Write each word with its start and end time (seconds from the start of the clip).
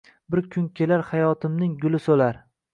Bir 0.35 0.41
kun 0.55 0.65
kelar 0.79 1.05
hayotimning 1.13 1.79
guli 1.87 2.03
so’lar 2.11 2.45